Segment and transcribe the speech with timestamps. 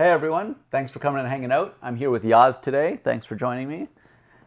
[0.00, 1.76] Hey everyone, thanks for coming and hanging out.
[1.82, 2.98] I'm here with Yaz today.
[3.04, 3.86] Thanks for joining me.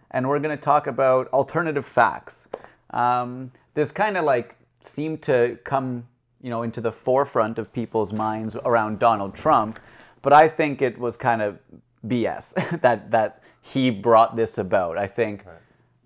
[0.10, 2.48] And we're going to talk about alternative facts.
[2.90, 6.08] Um, this kind of like seemed to come,
[6.42, 9.80] you know, into the forefront of people's minds around Donald Trump,
[10.24, 11.60] but I think it was kind of
[12.08, 14.98] BS that that he brought this about.
[14.98, 15.58] I think Right.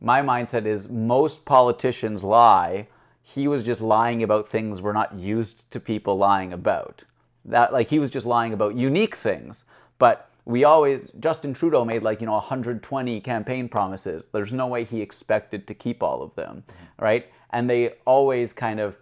[0.02, 2.90] my mindset is most politicians lie.
[3.24, 7.06] He was just lying about things we're not used to people lying about.
[7.48, 9.66] That like he was just lying about unique things.
[10.00, 14.28] But we always Justin Trudeau made like, you know, 120 campaign promises.
[14.32, 17.04] There's no way he expected to keep all of them, mm-hmm.
[17.04, 17.26] right?
[17.52, 18.96] And they always kind of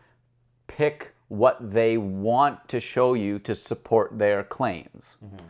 [0.68, 5.04] pick what they want to show you to support their claims.
[5.24, 5.46] Mm-hmm.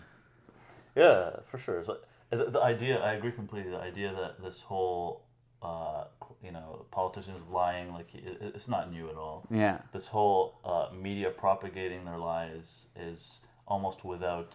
[0.95, 1.84] Yeah, for sure.
[1.84, 1.98] So
[2.30, 3.72] the, the idea, I agree completely.
[3.72, 5.22] The idea that this whole,
[5.65, 6.03] uh,
[6.45, 9.39] you know, politicians lying, like it, it's not new at all.
[9.49, 9.77] Yeah.
[9.93, 10.41] This whole
[10.71, 12.69] uh, media propagating their lies
[13.09, 14.52] is almost without,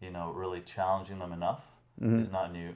[0.00, 1.62] you know, really challenging them enough.
[2.00, 2.70] Is not new.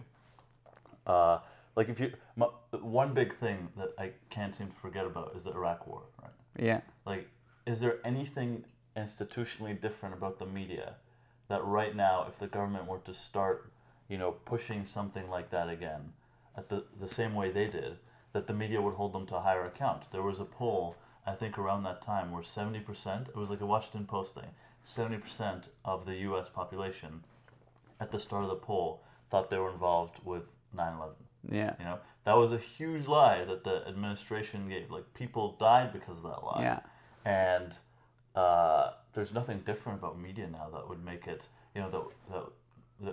[1.07, 1.39] Uh,
[1.77, 5.45] like if you, m- one big thing that I can't seem to forget about is
[5.45, 6.33] the Iraq War, right?
[6.59, 6.81] Yeah.
[7.07, 7.29] like
[7.67, 8.65] is there anything
[8.97, 10.97] institutionally different about the media
[11.49, 13.71] that right now if the government were to start
[14.09, 16.03] you know pushing something like that again
[16.57, 17.99] at the, the same way they did
[18.33, 21.33] that the media would hold them to a higher account there was a poll i
[21.33, 24.51] think around that time where 70% it was like a washington post thing
[24.85, 27.23] 70% of the us population
[28.01, 30.43] at the start of the poll thought they were involved with
[30.77, 31.11] 9-11
[31.51, 31.75] Yeah.
[31.79, 36.17] you know that was a huge lie that the administration gave like people died because
[36.19, 36.81] of that lie Yeah.
[37.25, 37.75] and
[38.35, 42.45] uh, there's nothing different about media now that would make it you know that, that,
[42.45, 42.47] that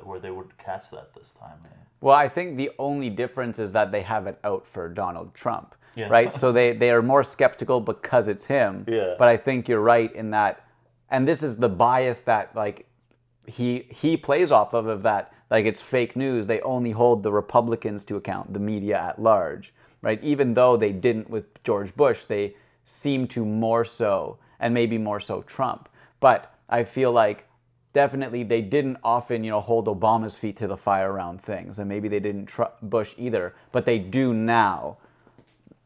[0.03, 1.75] where they would catch that this time eh?
[2.01, 5.75] Well, I think the only difference is that they have it out for Donald Trump,
[5.95, 6.07] Yeah.
[6.07, 6.33] right?
[6.33, 8.85] So they, they are more skeptical because it's him.
[8.87, 9.15] Yeah.
[9.19, 10.65] But I think you're right in that,
[11.09, 12.85] and this is the bias that like
[13.47, 16.45] he he plays off of of that like it's fake news.
[16.47, 20.23] They only hold the Republicans to account, the media at large, right?
[20.23, 25.19] Even though they didn't with George Bush, they seem to more so, and maybe more
[25.19, 25.89] so Trump.
[26.19, 27.45] But I feel like
[27.93, 31.89] definitely they didn't often you know hold obama's feet to the fire around things and
[31.89, 34.97] maybe they didn't tr- bush either but they do now.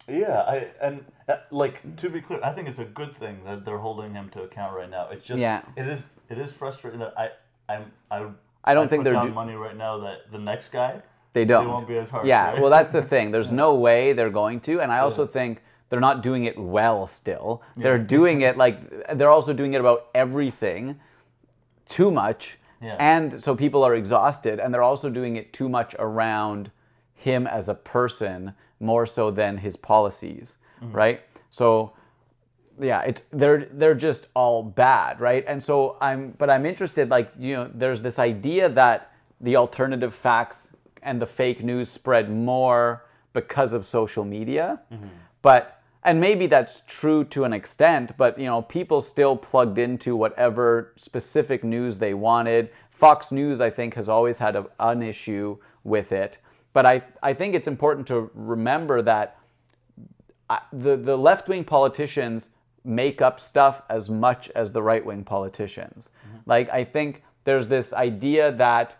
[0.07, 3.63] Yeah i and uh, like to be clear i think it's a good thing that
[3.63, 5.07] they're holding him to account right now.
[5.09, 5.61] It's just Yeah.
[5.77, 7.29] it is it is frustrating that i
[7.69, 8.25] i'm i
[8.65, 11.01] I don't I'd think they're down do- money right now that the next guy
[11.33, 11.65] they don't.
[11.65, 12.61] They won't be as harsh, yeah right?
[12.61, 13.31] well that's the thing.
[13.31, 17.07] There's no way they're going to and i also think they're not doing it well
[17.07, 17.61] still.
[17.77, 18.77] They're doing it like
[19.17, 20.99] they're also doing it about everything
[21.97, 22.41] too much
[22.81, 22.97] Yeah.
[23.13, 26.71] and so people are exhausted and they're also doing it too much around
[27.27, 30.47] him as a person more so than his policies
[30.81, 30.95] mm-hmm.
[31.01, 31.19] right?
[31.49, 31.67] So
[32.91, 35.43] yeah it's they're they're just all bad right?
[35.47, 38.99] And so i'm but i'm interested like you know there's this idea that
[39.47, 40.69] the alternative facts
[41.03, 43.03] and the fake news spread more
[43.33, 44.79] because of social media.
[44.91, 45.07] Mm-hmm.
[45.41, 50.15] But and maybe that's true to an extent but you know people still plugged into
[50.15, 55.57] whatever specific news they wanted fox news i think has always had a, an issue
[55.83, 56.37] with it
[56.73, 59.37] but i i think it's important to remember that
[60.49, 62.49] uh, the the left wing politicians
[62.83, 66.09] make up stuff as much as the right wing politicians.
[66.27, 66.37] Mm-hmm.
[66.45, 68.95] Like I think there's this idea that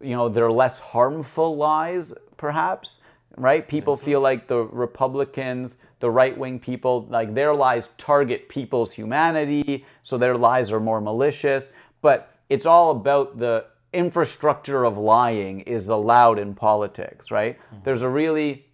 [0.00, 2.98] you know they're less harmful lies, perhaps,
[3.36, 3.66] right?
[3.66, 9.86] People feel like the Republicans, the right wing people, like their lies target people's humanity,
[10.02, 11.70] so their lies are more malicious.
[12.02, 17.58] But it's all about the infrastructure of lying is allowed in politics, right?
[17.84, 18.66] There's a really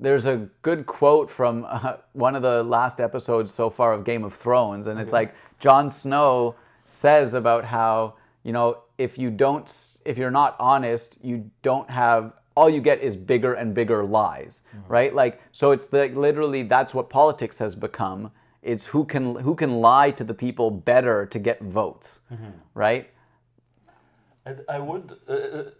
[0.00, 4.24] there's a good quote from uh, one of the last episodes so far of Game
[4.24, 6.54] of Thrones, and it's like Jon Snow
[6.86, 9.70] says about how you know if you don't,
[10.06, 12.32] if you're not honest, you don't have.
[12.54, 15.14] All you get is bigger and bigger lies, right?
[15.14, 18.30] Like so, it's the literally that's what politics has become.
[18.62, 22.20] It's who can who can lie to the people better to get votes,
[22.74, 23.08] right?
[24.46, 25.70] I, I would, uh, uh,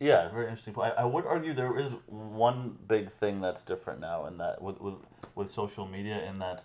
[0.00, 0.92] yeah, very interesting point.
[0.96, 4.80] I, I would argue there is one big thing that's different now, in that with
[4.80, 4.94] with,
[5.34, 6.64] with social media, in that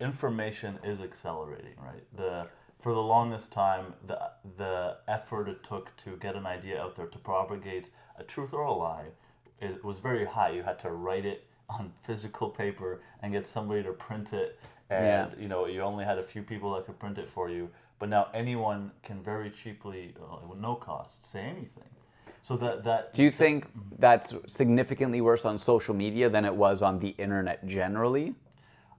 [0.00, 2.04] information is accelerating, right?
[2.16, 2.46] The
[2.82, 4.18] for the longest time, the
[4.58, 8.62] the effort it took to get an idea out there to propagate a truth or
[8.62, 9.06] a lie,
[9.60, 10.50] it was very high.
[10.50, 14.58] You had to write it on physical paper and get somebody to print it,
[14.90, 15.28] and Yeah.
[15.42, 17.70] you know you only had a few people that could print it for you.
[18.00, 21.88] But now anyone can very cheaply, uh, with no cost, say anything.
[22.42, 23.66] So that that Do you think
[24.00, 28.34] that's significantly worse on social media than it was on the internet generally?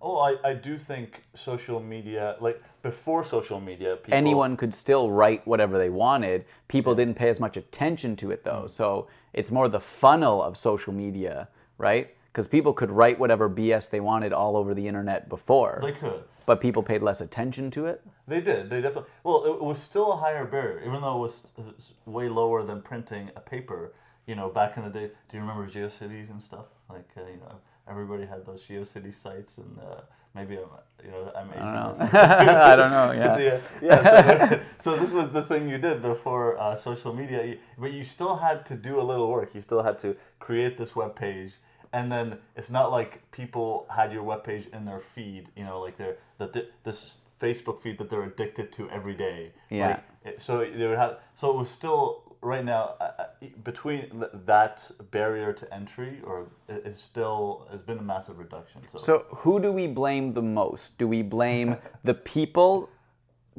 [0.05, 5.09] Oh, I, I do think social media, like before social media, people, anyone could still
[5.09, 6.43] write whatever they wanted.
[6.67, 8.43] People didn't pay as much attention to it Mm.
[8.43, 8.67] though.
[8.67, 11.47] So it's more the funnel of social media,
[11.77, 12.13] right?
[12.31, 16.23] Because people could write whatever BS they wanted all over the internet before, they could.
[16.45, 18.01] but people paid less attention to it.
[18.27, 18.69] They did.
[18.69, 19.09] They definitely.
[19.23, 22.63] Well, it, was still a higher barrier, even though it was, it was way lower
[22.63, 23.93] than printing a paper.
[24.25, 26.65] You know, back in the day, do you remember GeoCities and stuff?
[26.89, 27.55] Like, uh, you know,
[27.89, 30.01] everybody had those GeoCities sites, and uh,
[30.35, 30.69] maybe I'm,
[31.05, 31.61] you know, I'm Asian.
[31.63, 32.61] I don't know.
[32.71, 33.11] I don't know.
[33.11, 33.37] Yeah.
[33.47, 33.59] yeah.
[33.81, 34.49] yeah
[34.79, 38.35] so, so this was the thing you did before uh, social media, but you still
[38.35, 39.53] had to do a little work.
[39.53, 41.51] You still had to create this web page,
[41.91, 45.47] and then it's not like people had your web page in their feed.
[45.55, 49.51] You know, like they're that th- this Facebook feed that they're addicted to every day.
[49.69, 49.87] Yeah.
[49.87, 51.17] Like, it- so they would have.
[51.35, 53.25] So it was still right now uh, uh,
[53.63, 58.81] between that barrier to entry, or it's still has been a massive reduction.
[58.87, 60.97] So, So who do we blame the most?
[60.97, 62.89] Do we blame the people?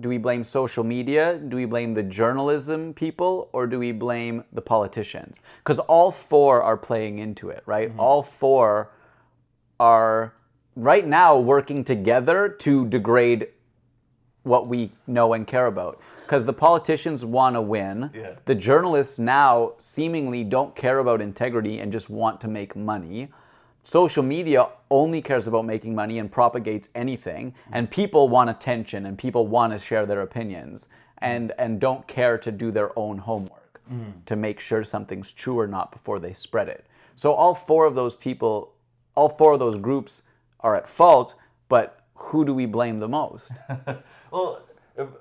[0.01, 1.39] Do we blame social media?
[1.39, 3.49] Do we blame the journalism people?
[3.53, 5.37] Or do we blame the politicians?
[5.59, 7.93] Because all four are playing into it, right?
[7.97, 8.91] All four
[9.81, 10.35] are
[10.77, 13.49] right now working together to degrade
[14.43, 16.01] what we know and care about.
[16.25, 18.11] Because the politicians want to win.
[18.15, 18.35] Yeah.
[18.47, 23.29] The journalists now seemingly don't care about integrity and just want to make money.
[23.83, 27.55] Social media only cares about making money and propagates anything.
[27.73, 30.89] And people want attention and people want to share their opinions
[31.19, 34.13] and, and don't care to do their own homework mm.
[34.27, 36.87] to make sure something's true or not before they spread it.
[37.17, 38.73] So all four of those people,
[39.15, 40.23] all four of those groups
[40.61, 41.35] are at fault,
[41.69, 43.51] but who do we blame the most?
[44.31, 44.63] well,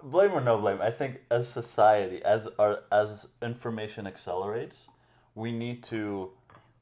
[0.03, 4.87] blame or no blame, I think as society, as our as information accelerates,
[5.35, 6.29] we need to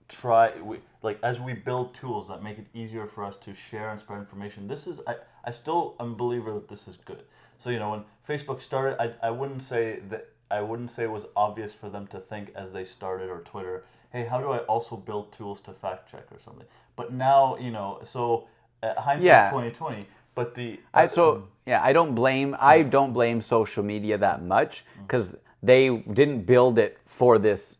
[0.07, 3.91] try we like as we build tools that make it easier for us to share
[3.91, 4.67] and spread information.
[4.67, 5.15] This is I,
[5.45, 7.23] I still am a believer that this is good.
[7.57, 11.11] So you know when Facebook started, I, I wouldn't say that I wouldn't say it
[11.11, 14.59] was obvious for them to think as they started or Twitter, hey, how do I
[14.59, 16.67] also build tools to fact check or something?
[16.97, 18.47] But now you know, so
[18.83, 19.49] uh, hindsight's Yeah.
[19.49, 20.07] twenty twenty.
[20.35, 24.43] But the I so mm, yeah, I don't blame I don't blame social media that
[24.43, 25.07] much mm.
[25.07, 27.77] because they didn't build it for this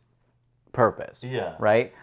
[0.73, 1.23] purpose.
[1.23, 1.55] Yeah.
[1.59, 1.93] Right.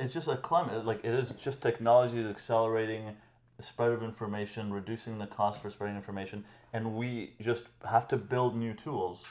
[0.00, 3.14] it's just a climate like it is just technology is accelerating
[3.56, 8.16] the spread of information reducing the cost for spreading information and we just have to
[8.16, 9.24] build new tools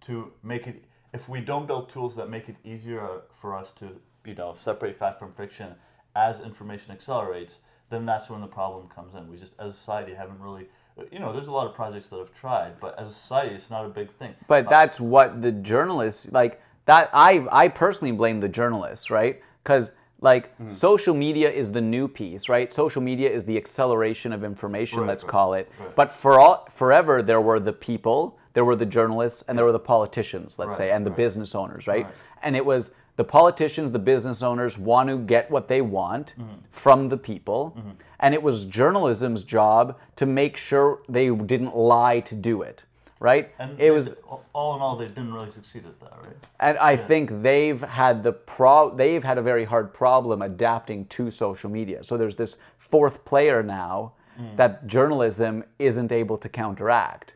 [0.00, 0.82] to make it
[1.14, 3.88] if we don't build tools that make it easier for us to
[4.24, 5.74] you know separate fact from fiction
[6.16, 10.14] as information accelerates then that's when the problem comes in we just as a society
[10.14, 10.66] haven't really
[11.12, 13.70] you know there's a lot of projects that have tried but as a society it's
[13.70, 16.60] not a big thing But that's what the journalists like.
[16.86, 19.40] That I I personally blame the journalists, right?
[19.62, 20.70] Because like Hmm.
[20.70, 22.72] social media is the new piece, right?
[22.72, 25.70] Social media is the acceleration of information, Right, let's right, call it.
[25.78, 25.94] right.
[25.94, 29.72] But for all forever, there were the people, there were the journalists, and there were
[29.80, 31.86] the politicians, let's say, and the business owners?
[31.86, 32.06] Right.
[32.42, 36.54] And it was the politicians, the business owners want to get what they want Mm-hmm.
[36.70, 37.76] from the people,
[38.20, 42.84] and it was journalism's job to make sure they didn't lie to do it,
[43.18, 43.50] right?
[43.58, 44.14] and it they- was
[44.54, 48.22] all in all they didn't really succeed at that right and I think they've had
[48.22, 52.04] the pro they've had a very hard problem adapting to social media.
[52.04, 54.56] So there's this fourth player now Mm.
[54.56, 57.32] that journalism isn't able to counteract.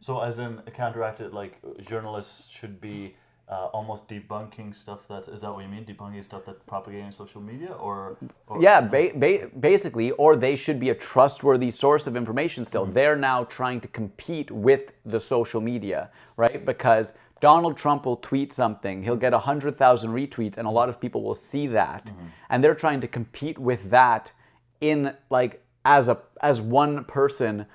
[0.00, 1.52] So, as in counteracted, like
[1.90, 3.16] journalists should be
[3.48, 5.84] uh, almost debunking stuff that is that what you mean?
[5.84, 10.80] Debunking stuff that propagating social media, or, or Yeah, ba- ba- basically, or they should
[10.80, 12.86] be a trustworthy source of information still.
[12.86, 16.64] They're now trying to compete with the social media, right?
[16.64, 21.22] Because Donald Trump will tweet something, he'll get 100,000 retweets, and a lot of people
[21.22, 22.10] will see that.
[22.48, 24.32] And they're trying to compete with that
[24.80, 27.66] in like as a as one person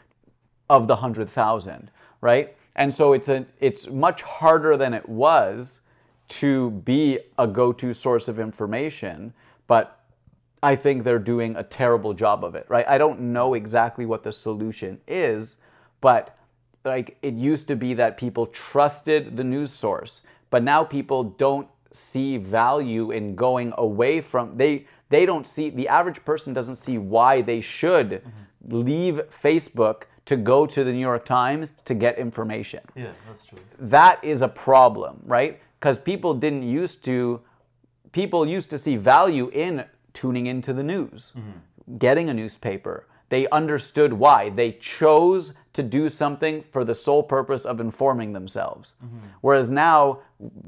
[0.69, 2.55] of the 100,000, right?
[2.75, 5.81] And so it's a it's much harder than it was
[6.29, 9.33] to be a go-to source of information,
[9.67, 9.99] but
[10.61, 12.87] I think they're doing a terrible job of it, right?
[12.87, 15.55] I don't know exactly what the solution is,
[16.01, 16.37] but
[16.85, 21.67] like it used to be that people trusted the news source, but now people don't
[21.91, 26.99] see value in going away from they they don't see the average person doesn't see
[26.99, 28.81] why they should mm-hmm.
[28.85, 33.57] leave Facebook to go to the New York Times to get information yeah, that's true.
[33.79, 35.59] that is a problem, right?
[35.79, 37.41] Because people didn't used to,
[38.11, 39.83] people used to see value in
[40.13, 41.97] tuning into the news, mm-hmm.
[41.97, 43.07] getting a newspaper.
[43.29, 44.51] They understood why.
[44.51, 48.93] They chose to do something for the sole purpose of informing themselves.
[49.03, 49.17] Mm-hmm.
[49.41, 50.19] Whereas now,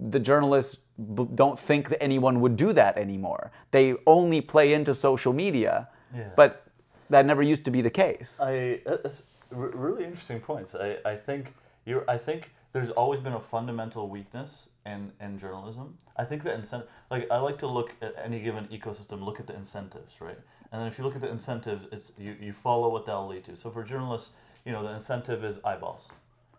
[0.09, 0.77] the journalists
[1.13, 3.51] b- don't think that anyone would do that anymore.
[3.69, 5.87] They only play into social media.
[6.15, 6.29] Yeah.
[6.35, 6.65] But
[7.11, 8.31] that never used to be the case.
[8.39, 9.23] I uh, that's
[9.53, 10.75] r- really interesting points.
[10.75, 11.53] I, I think
[11.85, 15.97] you're I think there's always been a fundamental weakness in, in journalism.
[16.17, 19.47] I think the incentive like I like to look at any given ecosystem, look at
[19.47, 20.37] the incentives, right?
[20.71, 23.43] And then if you look at the incentives, it's you, you follow what that'll lead
[23.45, 23.57] to.
[23.57, 24.29] So for journalists,
[24.65, 26.07] you know, the incentive is eyeballs.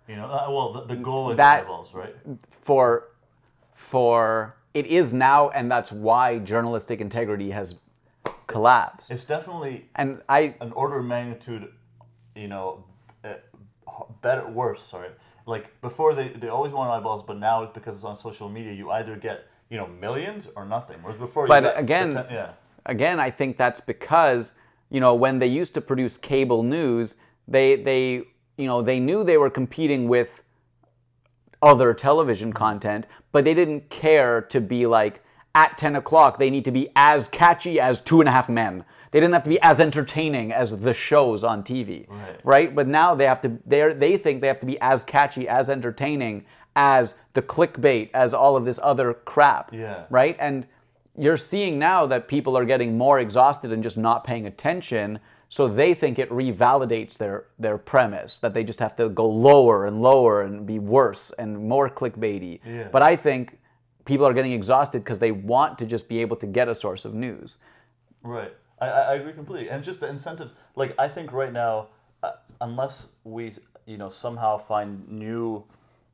[0.09, 2.15] You know, uh, well, the, the goal is That- eyeballs, right?
[2.63, 3.09] for
[3.75, 7.75] for it is now and that's why journalistic integrity has
[8.47, 11.69] collapsed It's definitely and i an order of magnitude,
[12.35, 12.85] you know,
[13.25, 13.35] uh,
[14.23, 14.83] better, worse.
[14.83, 15.09] Sorry,
[15.47, 18.73] like before they they always wanted eyeballs, but now it's because it's on social media.
[18.73, 20.99] You either get you know millions or nothing.
[21.03, 22.51] Whereas before, But again- ten- yeah,
[22.87, 24.55] again i think that's because
[24.91, 27.15] you know when they used to produce cable news
[27.47, 28.25] they they
[28.57, 30.29] you know they knew they were competing with
[31.63, 35.23] other television content but they didn't care to be like
[35.55, 38.85] at 10 o'clock they need to be as catchy as two and a half men
[39.13, 42.07] they didn't have to be as entertaining as the shows on tv
[42.43, 42.75] Right.
[42.75, 45.71] but now they have to they they think they have to be as catchy as
[45.71, 50.05] entertaining as the clickbait as all of this other crap Yeah.
[50.11, 50.67] right and
[51.17, 55.19] you're seeing now that people are getting more exhausted and just not paying attention
[55.51, 59.85] so they think it revalidates their their premise that they just have to go lower
[59.87, 62.89] and lower and be worse and more clickbaity Yeah.
[62.91, 63.59] but i think
[64.07, 67.05] people are getting exhausted because they want to just be able to get a source
[67.05, 67.57] of news
[68.25, 68.53] right.
[68.83, 69.71] I, I agree completely.
[69.71, 71.89] And just the incentives, like I think right now,
[72.23, 73.53] uh, unless we
[73.87, 75.65] you know somehow find new,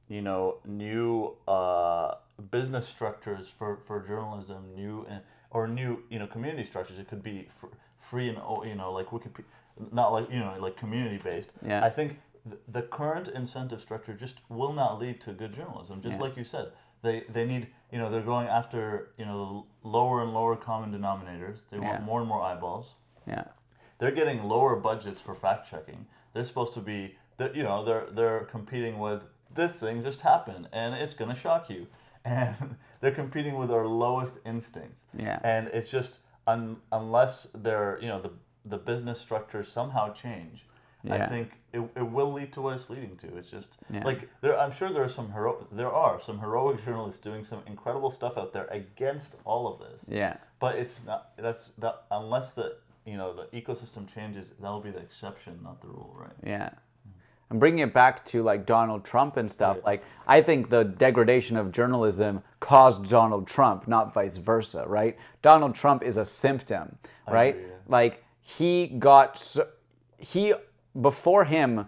[0.09, 2.15] you know, new uh,
[2.51, 5.07] business structures for for journalism, new
[5.51, 6.99] or new you know community structures.
[6.99, 9.45] It could be fr- free and oh, you know like Wikipedia,
[9.93, 11.51] not like you know like community based.
[11.67, 11.85] Yeah.
[11.85, 16.03] I think th- the current incentive structure just will not lead to good journalism.
[16.03, 16.23] Just Yeah.
[16.23, 16.67] like you said,
[17.02, 20.93] they they need you know they're going after you know the lower and lower common
[20.93, 21.62] denominators.
[21.71, 21.90] They Yeah.
[21.90, 22.95] want more and more eyeballs.
[23.26, 23.45] yeah
[23.99, 26.07] They're getting lower budgets for fact checking.
[26.33, 29.23] They're supposed to be that you know they're they're competing with
[29.55, 31.87] this thing just happened and it's gonna shock you,
[32.25, 35.05] and they're competing with our lowest instincts.
[35.14, 35.38] Yeah.
[35.43, 38.33] And it's just un, unless they're you know the
[38.64, 40.64] the business structures somehow change.
[41.11, 43.37] I think it, it will lead to what it's leading to.
[43.37, 44.05] It's just Yeah.
[44.05, 44.59] like there.
[44.59, 45.67] I'm sure there are some hero.
[45.73, 50.05] There are some heroic journalists doing some incredible stuff out there against all of this.
[50.09, 51.31] yeah But it's not.
[51.37, 52.76] That's that unless the
[53.07, 56.33] you know the ecosystem changes, that'll be the exception, not the rule, right?
[56.43, 56.71] Yeah.
[57.50, 59.85] And bringing it back to like Donald Trump and stuff, Right.
[59.87, 65.17] like I think the degradation of journalism caused Donald Trump, not vice versa, right?
[65.43, 67.55] Donald Trump is a symptom, right?
[67.55, 67.75] agree, yeah.
[67.87, 69.67] Like he got so,
[70.19, 70.52] he
[71.00, 71.87] before him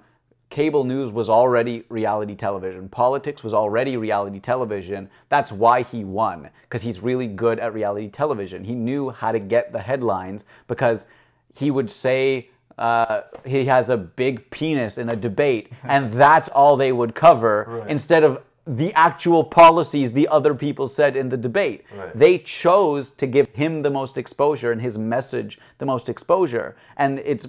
[0.51, 2.89] cable news was already reality television.
[2.89, 5.09] Politics was already reality television.
[5.29, 8.65] That's why he won because he's really good at reality television.
[8.65, 11.07] He knew how to get the headlines because
[11.55, 16.77] he would say uh, he has a big penis in a debate, and that's all
[16.77, 17.91] they would cover Right.
[17.91, 21.85] instead of the actual policies the other people said in the debate.
[21.97, 22.17] Right.
[22.17, 27.19] They chose to give him the most exposure and his message the most exposure, and
[27.21, 27.47] it's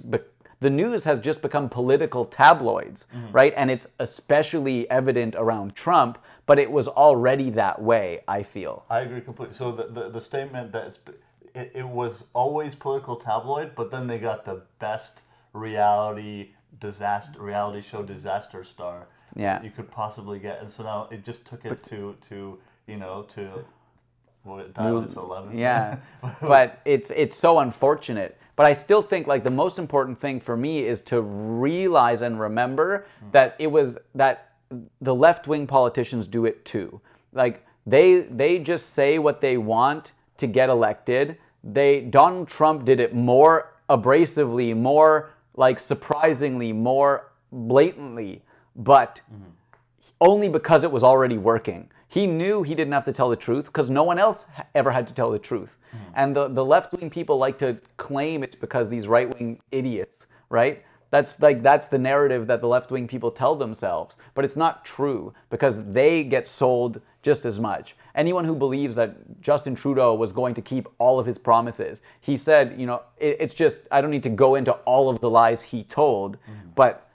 [0.62, 3.32] the news has just become political tabloids, mm-hmm.
[3.32, 3.52] right?
[3.56, 8.20] And it's especially evident around Trump, but it was already that way.
[8.28, 8.84] I feel.
[8.88, 9.56] I agree completely.
[9.56, 10.98] So the the, the statement that it's,
[11.54, 16.50] it, it was always political tabloid, but then they got the best reality
[16.80, 19.62] disaster reality show disaster star Yeah.
[19.62, 23.22] you could possibly get, and so now it just took it to to you know
[23.34, 23.42] to
[24.74, 25.56] dialed it to eleven.
[25.56, 25.96] Yeah,
[26.40, 28.38] but it's it's so unfortunate.
[28.54, 32.38] But I still think like the most important thing for me is to realize and
[32.38, 33.30] remember hmm.
[33.32, 34.52] that it was that
[35.00, 37.00] the left wing politicians do it too.
[37.32, 41.38] Like they they just say what they want to get elected.
[41.64, 48.42] They Donald Trump did it more abrasively, more like surprisingly, more blatantly,
[48.74, 49.50] but mm-hmm.
[50.20, 51.90] only because it was already working.
[52.12, 55.06] He knew he didn't have to tell the truth because no one else ever had
[55.06, 55.78] to tell the truth.
[55.90, 55.96] Hmm.
[56.14, 60.26] And the, the left wing people like to claim it's because these right wing idiots,
[60.50, 60.84] right?
[61.10, 64.84] That's like that's the narrative that the left wing people tell themselves, but it's not
[64.84, 67.96] true because they get sold just as much.
[68.14, 72.36] Anyone who believes that Justin Trudeau was going to keep all of his promises, he
[72.36, 75.30] said, you know, it, it's just I don't need to go into all of the
[75.30, 76.68] lies he told, hmm.
[76.74, 77.08] but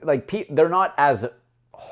[0.00, 1.26] like pe- they're not as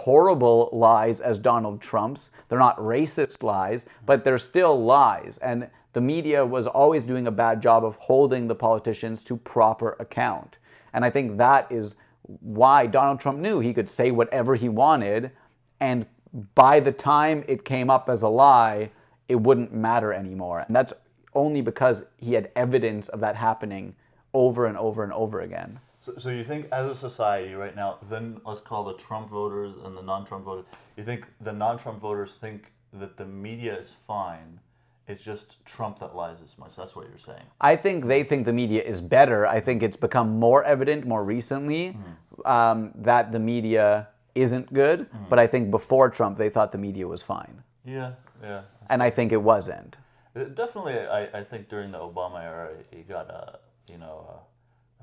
[0.07, 2.31] horrible lies as Donald Trump's.
[2.49, 5.37] They're not racist lies, but they're still lies.
[5.43, 9.97] And the media was always doing a bad job of holding the politicians to proper
[9.99, 10.59] account.
[10.93, 15.33] And I think that is why Donald Trump knew he could say whatever he wanted
[15.81, 16.07] and
[16.55, 18.91] by the time it came up as a lie,
[19.29, 20.61] it wouldn't matter anymore.
[20.69, 20.93] And that's
[21.35, 23.97] only because he had evidence of that happening
[24.35, 25.81] over and over and over again.
[26.07, 29.75] So, so you think as a society right now, then let's call the Trump voters
[29.85, 30.65] and the non-Trump voters.
[30.97, 34.61] You think the non-Trump voters think that the media is fine.
[35.09, 36.77] It's just Trump that lies as much.
[36.77, 37.43] That's what you're saying.
[37.61, 39.47] I think they think the media is better.
[39.47, 41.97] I think it's become more evident more recently
[42.45, 45.07] um, that the media isn't good.
[45.29, 47.63] But I think before Trump, they thought the media was fine.
[47.85, 48.63] Yeah, yeah.
[48.91, 49.97] And I think it wasn't.
[50.37, 53.59] Uh, Definitely, I, I think during the Obama era, you got a
[53.89, 54.56] you know a, a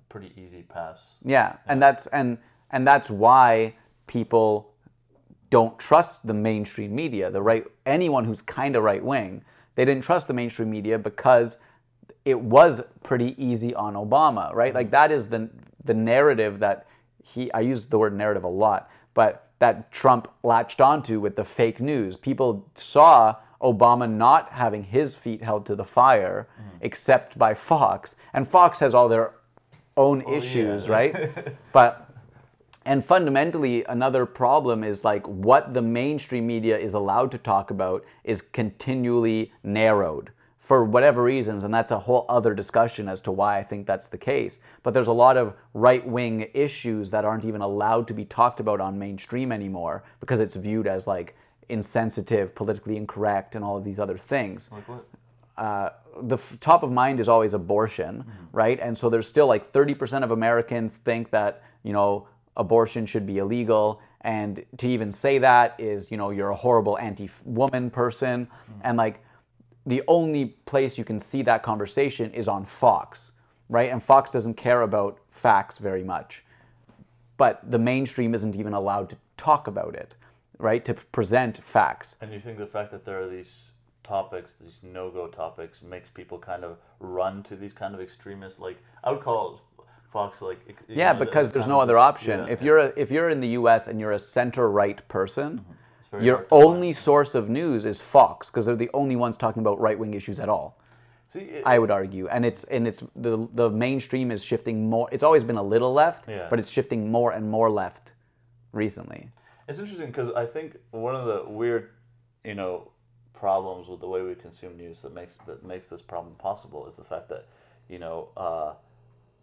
[0.09, 1.15] pretty easy pass.
[1.23, 2.37] Yeah, and that's and
[2.71, 3.75] and that's why
[4.07, 4.73] people
[5.49, 7.29] don't trust the mainstream media.
[7.29, 9.43] The right anyone who's kind of right wing,
[9.75, 11.57] they didn't trust the mainstream media because
[12.25, 14.73] it was pretty easy on Obama, right?
[14.73, 14.91] Like mm-hmm.
[14.91, 15.49] that is the
[15.83, 16.87] the narrative that
[17.23, 21.45] he I use the word narrative a lot, but that Trump latched onto with the
[21.45, 22.17] fake news.
[22.17, 26.77] People saw Obama not having his feet held to the fire mm-hmm.
[26.81, 28.15] except by Fox.
[28.33, 29.31] And Fox has all their
[29.97, 31.15] own issues, right?
[31.71, 32.09] but
[32.85, 38.03] and fundamentally, another problem is like what the mainstream media is allowed to talk about
[38.23, 41.63] is continually narrowed for whatever reasons.
[41.63, 44.59] And that's a whole other discussion as to why I think that's the case.
[44.81, 48.59] But there's a lot of right wing issues that aren't even allowed to be talked
[48.59, 51.35] about on mainstream anymore because it's viewed as like
[51.69, 55.05] insensitive, politically incorrect, and all of these other things Like what?
[55.57, 55.89] uh,
[56.21, 58.45] the f- top of mind is always abortion, mm-hmm.
[58.51, 58.79] right?
[58.79, 62.27] And so there's still like 30% of Americans think that, you know,
[62.57, 64.01] abortion should be illegal.
[64.21, 68.45] And to even say that is, you know, you're a horrible anti woman person.
[68.45, 68.81] Mm-hmm.
[68.83, 69.23] And like
[69.85, 73.31] the only place you can see that conversation is on Fox,
[73.69, 73.91] right?
[73.91, 76.43] And Fox doesn't care about facts very much.
[77.37, 80.13] But the mainstream isn't even allowed to talk about it,
[80.59, 80.85] right?
[80.85, 82.15] To present facts.
[82.21, 83.71] And you think the fact that there are these
[84.03, 88.59] topics, these no-go topics, makes people kind of run to these kind of extremists?
[88.59, 89.61] Like I would call
[90.11, 92.41] Fox like Yeah, because there's no other option.
[92.41, 92.65] yeah, if yeah.
[92.65, 93.87] you're a, if you're in the U.S.
[93.87, 95.71] and you're a center right person, mm-hmm.
[96.11, 96.67] very your hard to find.
[96.67, 100.13] only source of news is Fox because they're the only ones talking about right wing
[100.13, 100.77] issues at all.
[101.27, 105.09] see, it, I would argue, and it's and it's the the mainstream is shifting more.
[105.11, 106.47] It's always been a little left, Yeah.
[106.49, 108.11] but it's shifting more and more left
[108.71, 109.29] recently.
[109.67, 111.89] It's interesting because I think one of the weird,
[112.43, 112.91] you know,
[113.47, 116.95] problems with the way we consume news that makes that makes this problem possible is
[116.95, 117.43] the fact that,
[117.89, 118.71] you know, uh,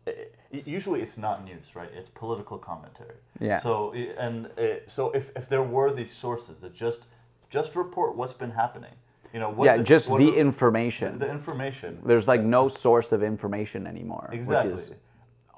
[0.06, 1.90] it, it- usually it's not news, right?
[2.00, 3.18] It's political commentary.
[3.40, 3.60] Yeah.
[3.60, 3.92] So
[4.26, 4.62] and uh,
[4.96, 7.00] so if, if there were these sources that just
[7.56, 8.94] just report what's been happening,
[9.34, 11.18] you know, what yeah, the- just the are- information.
[11.18, 11.90] the information.
[12.10, 14.96] There's like no source of information anymore, Exactly.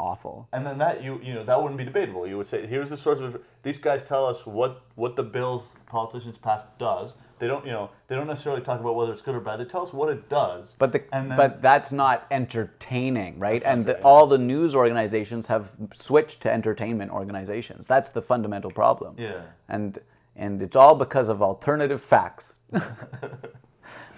[0.02, 0.48] Awful.
[0.52, 2.26] And then that you you know that wouldn't be debatable.
[2.26, 5.76] You would say here's the source of these guys tell us what what the bills
[5.86, 7.14] politicians pass does.
[7.38, 9.60] They don't you know they don't necessarily talk about whether it's good or bad.
[9.60, 10.74] They tell us what it does.
[10.78, 13.62] But the and then, but that's not entertaining, right?
[13.64, 17.86] And the, all the news organizations have switched to entertainment organizations.
[17.86, 19.14] That's the fundamental problem.
[19.16, 19.98] yeah And
[20.34, 22.54] and it's all because of alternative facts,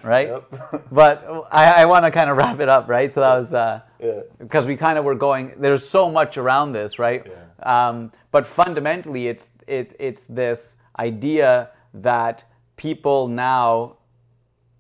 [0.05, 0.29] right?
[0.29, 0.85] Yep.
[0.93, 3.11] But I, I want to kind of wrap it up, right?
[3.11, 5.53] So that was uh, yeah because we kind of were going.
[5.59, 7.27] There's so much around this, right?
[7.63, 12.45] Um, but fundamentally, it's it, it's this idea that
[12.77, 13.97] people now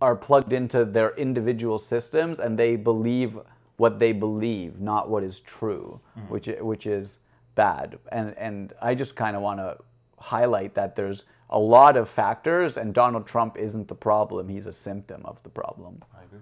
[0.00, 3.38] are plugged into their individual systems and they believe
[3.76, 7.18] what they believe, not what is true, which which is
[7.54, 7.98] bad.
[8.12, 9.78] And and I just kind of want to
[10.18, 14.72] highlight that there's a lot of factors, and Donald Trump isn't the problem; he's a
[14.72, 16.02] symptom of the problem.
[16.18, 16.40] I agree.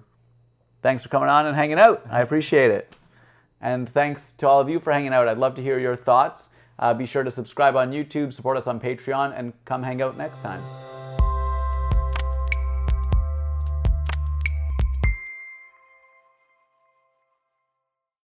[0.80, 2.04] Thanks for coming on and hanging out.
[2.10, 2.96] I appreciate it.
[3.60, 5.28] And thanks to all of you for hanging out.
[5.28, 6.48] I'd love to hear your thoughts.
[6.78, 10.16] Uh, be sure to subscribe on YouTube, support us on Patreon, and come hang out
[10.16, 10.62] next time.